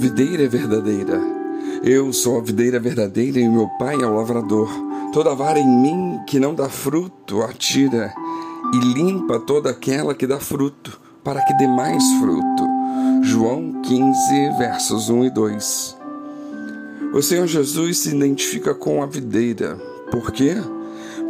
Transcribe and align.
videira 0.00 0.48
verdadeira. 0.48 1.20
Eu 1.84 2.10
sou 2.10 2.38
a 2.38 2.42
videira 2.42 2.80
verdadeira 2.80 3.38
e 3.38 3.46
meu 3.46 3.68
pai 3.78 3.96
é 3.96 4.06
o 4.06 4.14
lavrador. 4.14 4.70
Toda 5.12 5.34
vara 5.34 5.58
em 5.58 5.68
mim 5.68 6.18
que 6.26 6.40
não 6.40 6.54
dá 6.54 6.70
fruto, 6.70 7.42
atira, 7.42 8.10
e 8.72 8.78
limpa 8.94 9.38
toda 9.38 9.68
aquela 9.68 10.14
que 10.14 10.26
dá 10.26 10.40
fruto, 10.40 10.98
para 11.22 11.42
que 11.42 11.52
dê 11.58 11.66
mais 11.66 12.02
fruto. 12.14 12.66
João 13.22 13.82
15, 13.82 14.56
versos 14.56 15.10
1 15.10 15.26
e 15.26 15.30
2. 15.30 15.98
O 17.12 17.20
Senhor 17.20 17.46
Jesus 17.46 17.98
se 17.98 18.16
identifica 18.16 18.72
com 18.72 19.02
a 19.02 19.06
videira. 19.06 19.76
Por 20.10 20.32
quê? 20.32 20.56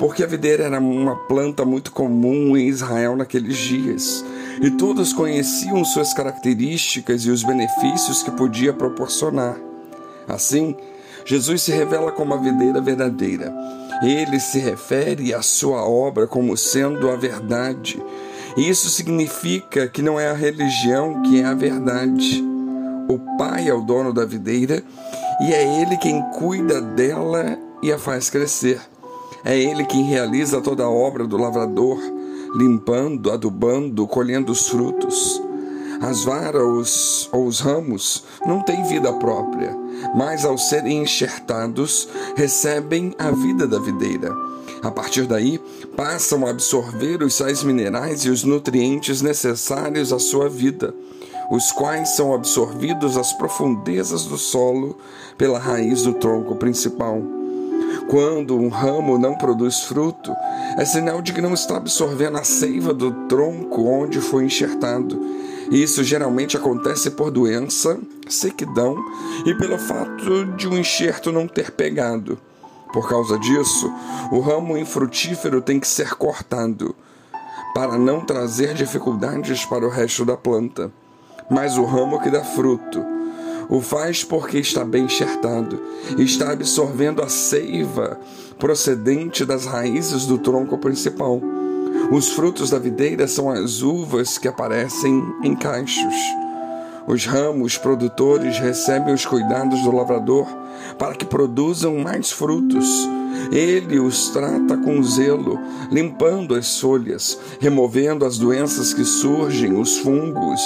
Porque 0.01 0.25
a 0.25 0.27
videira 0.27 0.64
era 0.64 0.80
uma 0.80 1.14
planta 1.14 1.62
muito 1.62 1.93
comum 1.93 2.57
em 2.57 2.67
Israel 2.67 3.14
naqueles 3.14 3.59
dias 3.59 4.25
e 4.62 4.71
todos 4.71 5.12
conheciam 5.12 5.85
suas 5.85 6.14
características 6.14 7.27
e 7.27 7.30
os 7.30 7.45
benefícios 7.45 8.23
que 8.23 8.31
podia 8.31 8.73
proporcionar. 8.73 9.57
Assim, 10.26 10.75
Jesus 11.25 11.63
se 11.63 11.71
revela 11.71 12.13
como 12.13 12.32
a 12.32 12.39
videira 12.39 12.81
verdadeira. 12.81 13.53
Ele 14.03 14.40
se 14.40 14.59
refere 14.59 15.35
à 15.35 15.43
sua 15.43 15.86
obra 15.86 16.26
como 16.26 16.57
sendo 16.57 17.11
a 17.11 17.17
verdade. 17.17 18.03
Isso 18.57 18.89
significa 18.89 19.87
que 19.87 20.01
não 20.01 20.18
é 20.18 20.31
a 20.31 20.35
religião 20.35 21.21
que 21.23 21.43
é 21.43 21.45
a 21.45 21.54
verdade. 21.54 22.43
O 23.07 23.18
Pai 23.37 23.68
é 23.68 23.75
o 23.75 23.82
dono 23.82 24.14
da 24.14 24.25
videira 24.25 24.82
e 25.43 25.53
é 25.53 25.82
Ele 25.82 25.98
quem 25.98 26.23
cuida 26.39 26.81
dela 26.81 27.59
e 27.82 27.93
a 27.93 27.98
faz 27.98 28.31
crescer. 28.31 28.81
É 29.44 29.58
Ele 29.58 29.85
quem 29.85 30.04
realiza 30.04 30.61
toda 30.61 30.85
a 30.85 30.90
obra 30.90 31.26
do 31.26 31.36
lavrador 31.36 31.98
limpando, 32.55 33.31
adubando, 33.31 34.06
colhendo 34.06 34.53
os 34.53 34.69
frutos. 34.69 35.42
As 36.00 36.25
varas 36.25 37.28
ou 37.31 37.47
os 37.47 37.61
ramos 37.61 38.25
não 38.47 38.62
têm 38.62 38.83
vida 38.84 39.12
própria, 39.12 39.77
mas 40.14 40.45
ao 40.45 40.56
serem 40.56 41.03
enxertados, 41.03 42.09
recebem 42.34 43.15
a 43.19 43.31
vida 43.31 43.67
da 43.67 43.78
videira. 43.78 44.34
A 44.83 44.91
partir 44.91 45.27
daí, 45.27 45.61
passam 45.95 46.47
a 46.47 46.50
absorver 46.50 47.22
os 47.22 47.34
sais 47.34 47.62
minerais 47.62 48.25
e 48.25 48.31
os 48.31 48.45
nutrientes 48.45 49.20
necessários 49.20 50.11
à 50.11 50.19
sua 50.19 50.48
vida, 50.48 50.95
os 51.50 51.70
quais 51.70 52.11
são 52.11 52.33
absorvidos 52.33 53.19
às 53.19 53.33
profundezas 53.34 54.25
do 54.25 54.39
solo 54.39 54.97
pela 55.37 55.59
raiz 55.59 56.03
do 56.03 56.15
tronco 56.15 56.56
principal. 56.56 57.40
Quando 58.11 58.56
um 58.56 58.69
ramo 58.69 59.16
não 59.16 59.36
produz 59.36 59.83
fruto, 59.83 60.34
é 60.77 60.84
sinal 60.84 61.22
de 61.22 61.33
que 61.33 61.41
não 61.41 61.55
está 61.55 61.77
absorvendo 61.77 62.39
a 62.39 62.42
seiva 62.42 62.92
do 62.92 63.12
tronco 63.28 63.84
onde 63.84 64.20
foi 64.20 64.44
enxertado. 64.44 65.16
Isso 65.70 66.03
geralmente 66.03 66.56
acontece 66.56 67.12
por 67.12 67.31
doença, 67.31 68.00
sequidão 68.28 68.97
e 69.47 69.55
pelo 69.55 69.78
fato 69.78 70.44
de 70.56 70.66
um 70.66 70.77
enxerto 70.77 71.31
não 71.31 71.47
ter 71.47 71.70
pegado. 71.70 72.36
Por 72.92 73.08
causa 73.08 73.38
disso, 73.38 73.88
o 74.33 74.41
ramo 74.41 74.77
infrutífero 74.77 75.62
tem 75.62 75.78
que 75.78 75.86
ser 75.86 76.14
cortado 76.16 76.92
para 77.72 77.97
não 77.97 78.22
trazer 78.22 78.75
dificuldades 78.75 79.64
para 79.64 79.86
o 79.86 79.88
resto 79.88 80.25
da 80.25 80.36
planta. 80.36 80.91
Mas 81.48 81.78
o 81.78 81.84
ramo 81.84 82.20
que 82.20 82.28
dá 82.28 82.42
fruto 82.42 83.20
o 83.71 83.81
faz 83.81 84.25
porque 84.25 84.59
está 84.59 84.85
bem 84.85 85.05
enxertado, 85.05 85.81
está 86.19 86.51
absorvendo 86.51 87.23
a 87.23 87.29
seiva 87.29 88.19
procedente 88.59 89.45
das 89.45 89.65
raízes 89.65 90.27
do 90.27 90.37
tronco 90.39 90.77
principal. 90.77 91.41
Os 92.11 92.31
frutos 92.31 92.71
da 92.71 92.79
videira 92.79 93.29
são 93.29 93.49
as 93.49 93.81
uvas 93.81 94.37
que 94.39 94.49
aparecem 94.49 95.23
em 95.45 95.55
cachos. 95.55 96.15
Os 97.07 97.25
ramos 97.25 97.79
produtores 97.79 98.59
recebem 98.59 99.15
os 99.15 99.25
cuidados 99.25 99.81
do 99.83 99.93
lavrador 99.93 100.47
para 100.99 101.15
que 101.15 101.25
produzam 101.25 101.97
mais 101.99 102.33
frutos. 102.33 103.09
Ele 103.53 104.01
os 104.01 104.31
trata 104.31 104.77
com 104.79 105.03
zelo, 105.03 105.59
limpando 105.91 106.55
as 106.56 106.78
folhas, 106.78 107.39
removendo 107.61 108.25
as 108.25 108.37
doenças 108.37 108.93
que 108.93 109.05
surgem, 109.05 109.78
os 109.78 109.99
fungos, 109.99 110.61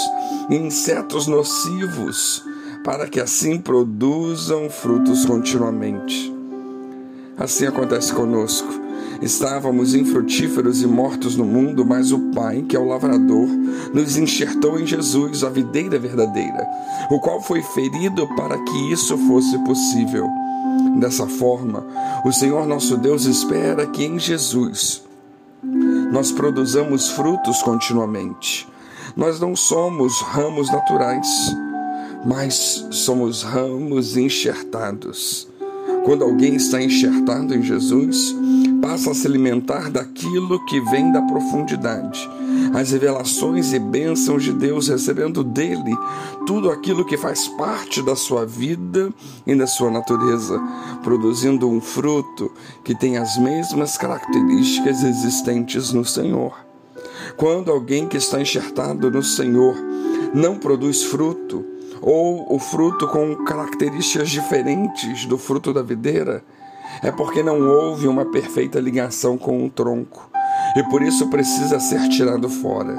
insetos 0.50 1.26
nocivos 1.26 2.42
para 2.84 3.08
que 3.08 3.18
assim 3.18 3.58
produzam 3.58 4.68
frutos 4.68 5.24
continuamente. 5.24 6.30
Assim 7.36 7.66
acontece 7.66 8.12
conosco. 8.12 8.68
Estávamos 9.22 9.94
infrutíferos 9.94 10.82
e 10.82 10.86
mortos 10.86 11.34
no 11.34 11.46
mundo, 11.46 11.86
mas 11.86 12.12
o 12.12 12.30
Pai, 12.32 12.60
que 12.68 12.76
é 12.76 12.78
o 12.78 12.86
lavrador, 12.86 13.48
nos 13.94 14.18
enxertou 14.18 14.78
em 14.78 14.86
Jesus, 14.86 15.42
a 15.42 15.48
videira 15.48 15.98
verdadeira, 15.98 16.68
o 17.10 17.18
qual 17.18 17.40
foi 17.40 17.62
ferido 17.62 18.28
para 18.36 18.58
que 18.58 18.92
isso 18.92 19.16
fosse 19.16 19.58
possível. 19.64 20.28
Dessa 21.00 21.26
forma, 21.26 21.86
o 22.24 22.32
Senhor 22.32 22.66
nosso 22.66 22.98
Deus 22.98 23.24
espera 23.24 23.86
que 23.86 24.04
em 24.04 24.18
Jesus 24.18 25.02
nós 26.12 26.30
produzamos 26.30 27.08
frutos 27.08 27.62
continuamente. 27.62 28.68
Nós 29.16 29.40
não 29.40 29.56
somos 29.56 30.20
ramos 30.20 30.70
naturais 30.70 31.54
mas 32.24 32.86
somos 32.90 33.42
ramos 33.42 34.16
enxertados. 34.16 35.48
Quando 36.04 36.24
alguém 36.24 36.56
está 36.56 36.82
enxertado 36.82 37.54
em 37.54 37.62
Jesus, 37.62 38.34
passa 38.82 39.10
a 39.10 39.14
se 39.14 39.26
alimentar 39.26 39.90
daquilo 39.90 40.64
que 40.66 40.78
vem 40.78 41.10
da 41.10 41.22
profundidade, 41.22 42.28
as 42.74 42.90
revelações 42.90 43.72
e 43.72 43.78
bênçãos 43.78 44.44
de 44.44 44.52
Deus, 44.52 44.88
recebendo 44.88 45.42
dele 45.42 45.96
tudo 46.46 46.70
aquilo 46.70 47.06
que 47.06 47.16
faz 47.16 47.48
parte 47.48 48.02
da 48.02 48.14
sua 48.14 48.44
vida 48.44 49.10
e 49.46 49.54
da 49.54 49.66
sua 49.66 49.90
natureza, 49.90 50.60
produzindo 51.02 51.68
um 51.68 51.80
fruto 51.80 52.52
que 52.84 52.94
tem 52.94 53.16
as 53.16 53.38
mesmas 53.38 53.96
características 53.96 55.02
existentes 55.02 55.92
no 55.92 56.04
Senhor. 56.04 56.54
Quando 57.38 57.70
alguém 57.70 58.06
que 58.06 58.18
está 58.18 58.40
enxertado 58.40 59.10
no 59.10 59.22
Senhor 59.22 59.74
não 60.34 60.58
produz 60.58 61.02
fruto, 61.04 61.64
ou 62.04 62.54
o 62.54 62.58
fruto 62.58 63.08
com 63.08 63.34
características 63.46 64.28
diferentes 64.28 65.24
do 65.24 65.38
fruto 65.38 65.72
da 65.72 65.82
videira, 65.82 66.44
é 67.02 67.10
porque 67.10 67.42
não 67.42 67.66
houve 67.66 68.06
uma 68.06 68.26
perfeita 68.26 68.78
ligação 68.78 69.38
com 69.38 69.64
o 69.64 69.70
tronco 69.70 70.28
e 70.76 70.82
por 70.84 71.02
isso 71.02 71.30
precisa 71.30 71.80
ser 71.80 72.06
tirado 72.10 72.48
fora. 72.48 72.94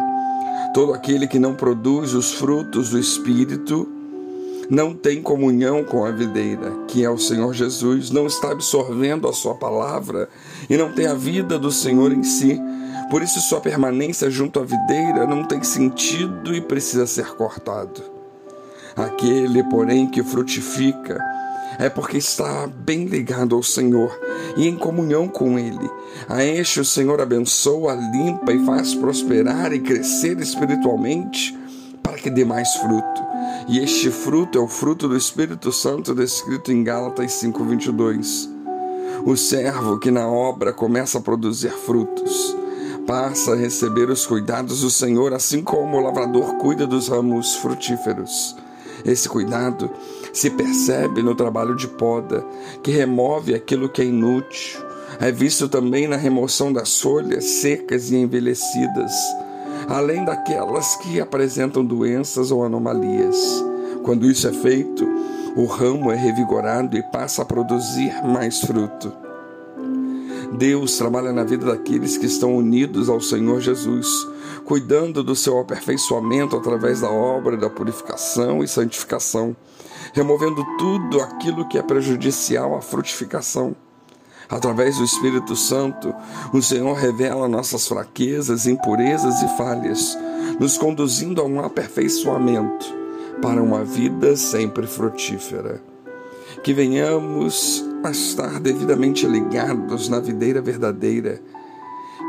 Todo 0.74 0.92
aquele 0.92 1.28
que 1.28 1.38
não 1.38 1.54
produz 1.54 2.14
os 2.16 2.34
frutos 2.34 2.90
do 2.90 3.00
Espírito 3.00 3.88
não 4.72 4.96
tem 4.96 5.22
comunhão 5.22 5.84
com 5.84 6.04
a 6.04 6.10
videira, 6.10 6.72
que 6.88 7.04
é 7.04 7.10
o 7.10 7.20
Senhor 7.20 7.54
Jesus, 7.54 8.10
não 8.10 8.26
está 8.26 8.52
absorvendo 8.52 9.28
a 9.28 9.34
Sua 9.34 9.54
palavra 9.54 10.28
e 10.68 10.76
não 10.76 10.92
tem 10.92 11.06
a 11.06 11.14
vida 11.14 11.60
do 11.60 11.72
Senhor 11.72 12.12
em 12.12 12.24
si. 12.24 12.60
Por 13.12 13.22
isso, 13.22 13.40
sua 13.40 13.62
permanência 13.62 14.32
junto 14.32 14.60
à 14.60 14.64
videira 14.64 15.28
não 15.28 15.44
tem 15.44 15.64
sentido 15.64 16.56
e 16.56 16.60
precisa 16.60 17.06
ser 17.06 17.36
cortado. 17.36 18.15
Aquele, 18.96 19.64
porém, 19.64 20.08
que 20.08 20.24
frutifica 20.24 21.20
é 21.78 21.90
porque 21.90 22.18
está 22.18 22.68
bem 22.68 23.06
ligado 23.06 23.56
ao 23.56 23.62
Senhor 23.62 24.18
e 24.56 24.68
em 24.68 24.78
comunhão 24.78 25.28
com 25.28 25.60
Ele. 25.60 25.90
A 26.30 26.44
este 26.44 26.80
o 26.80 26.86
Senhor 26.86 27.20
abençoa, 27.20 27.94
limpa 27.94 28.54
e 28.54 28.66
faz 28.66 28.96
prosperar 28.96 29.74
e 29.74 29.80
crescer 29.80 30.40
espiritualmente 30.40 31.58
para 32.02 32.14
que 32.14 32.30
dê 32.30 32.46
mais 32.46 32.74
fruto. 32.76 33.24
E 33.68 33.80
este 33.80 34.10
fruto 34.10 34.58
é 34.58 34.62
o 34.62 34.68
fruto 34.68 35.08
do 35.08 35.18
Espírito 35.18 35.72
Santo 35.72 36.16
descrito 36.16 36.72
em 36.72 36.84
Gálatas 36.84 37.34
5:22. 37.34 38.50
O 39.26 39.36
servo 39.36 40.00
que 40.00 40.12
na 40.12 40.28
obra 40.28 40.72
começa 40.72 41.18
a 41.18 41.22
produzir 41.22 41.72
frutos 41.72 42.56
passa 43.06 43.54
a 43.54 43.56
receber 43.56 44.10
os 44.10 44.26
cuidados 44.26 44.82
do 44.82 44.90
Senhor, 44.90 45.32
assim 45.34 45.62
como 45.62 45.98
o 45.98 46.00
lavrador 46.00 46.56
cuida 46.56 46.88
dos 46.88 47.08
ramos 47.08 47.56
frutíferos. 47.56 48.56
Esse 49.06 49.30
cuidado 49.30 49.90
se 50.34 50.50
percebe 50.50 51.22
no 51.22 51.36
trabalho 51.36 51.76
de 51.76 51.88
poda, 51.88 52.44
que 52.82 52.92
remove 52.92 53.54
aquilo 53.54 53.88
que 53.88 54.02
é 54.02 54.06
inútil. 54.06 54.84
É 55.20 55.32
visto 55.32 55.70
também 55.70 56.08
na 56.08 56.16
remoção 56.18 56.74
das 56.74 57.00
folhas 57.00 57.46
secas 57.46 58.12
e 58.12 58.18
envelhecidas, 58.18 59.14
além 59.88 60.26
daquelas 60.26 60.96
que 60.98 61.22
apresentam 61.22 61.86
doenças 61.86 62.52
ou 62.52 62.66
anomalias. 62.66 63.38
Quando 64.04 64.30
isso 64.30 64.48
é 64.48 64.52
feito, 64.52 65.08
o 65.56 65.66
ramo 65.66 66.12
é 66.12 66.16
revigorado 66.16 66.98
e 66.98 67.04
passa 67.04 67.44
a 67.44 67.46
produzir 67.46 68.12
mais 68.26 68.60
fruto. 68.60 69.25
Deus 70.56 70.98
trabalha 70.98 71.32
na 71.32 71.44
vida 71.44 71.66
daqueles 71.66 72.18
que 72.18 72.26
estão 72.26 72.56
unidos 72.56 73.10
ao 73.10 73.20
Senhor 73.20 73.60
Jesus, 73.60 74.08
cuidando 74.64 75.24
do 75.24 75.36
seu 75.36 75.60
aperfeiçoamento 75.60 76.56
através 76.56 77.02
da 77.02 77.12
obra 77.12 77.58
da 77.58 77.70
purificação 77.70 78.64
e 78.64 78.68
santificação, 78.68 79.56
removendo 80.14 80.66
tudo 80.78 81.22
aquilo 81.22 81.68
que 81.68 81.78
é 81.78 81.82
prejudicial 81.82 82.76
à 82.76 82.82
frutificação. 82.82 83.76
Através 84.48 84.98
do 84.98 85.04
Espírito 85.04 85.56
Santo, 85.56 86.14
o 86.54 86.62
Senhor 86.62 86.94
revela 86.94 87.48
nossas 87.48 87.88
fraquezas, 87.88 88.68
impurezas 88.68 89.42
e 89.42 89.48
falhas, 89.58 90.18
nos 90.60 90.78
conduzindo 90.78 91.42
a 91.42 91.46
um 91.46 91.60
aperfeiçoamento, 91.60 92.94
para 93.42 93.62
uma 93.62 93.84
vida 93.84 94.36
sempre 94.36 94.88
frutífera. 94.88 95.82
Que 96.64 96.74
venhamos 96.74 97.84
estar 98.12 98.60
devidamente 98.60 99.26
ligados 99.26 100.10
na 100.10 100.20
videira 100.20 100.62
verdadeira, 100.62 101.42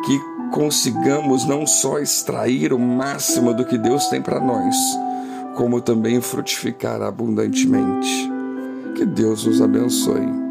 que 0.05 0.20
consigamos 0.52 1.44
não 1.44 1.67
só 1.67 1.99
extrair 1.99 2.73
o 2.73 2.78
máximo 2.78 3.52
do 3.55 3.64
que 3.64 3.76
Deus 3.76 4.06
tem 4.08 4.23
para 4.23 4.40
nós, 4.40 4.76
como 5.56 5.81
também 5.81 6.20
frutificar 6.20 7.02
abundantemente. 7.02 8.31
Que 8.94 9.05
Deus 9.05 9.44
nos 9.44 9.61
abençoe. 9.61 10.45